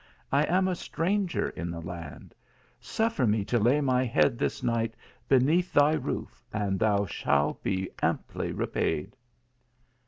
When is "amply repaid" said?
8.01-9.15